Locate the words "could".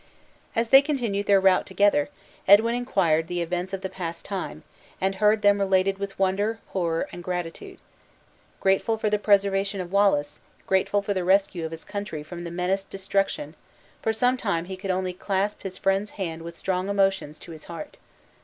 14.75-14.89